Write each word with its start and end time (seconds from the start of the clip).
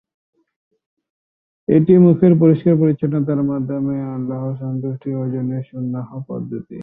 এটি 1.67 1.93
মুখের 1.97 2.33
পরিষ্কার-পরিচ্ছন্নতার 2.39 3.41
মাধ্যমে 3.43 3.95
আল্লাহর 4.15 4.53
সন্তুষ্টি 4.61 5.09
অর্জনের 5.13 5.63
সুন্নাহ 5.71 6.07
পদ্ধতি। 6.29 6.77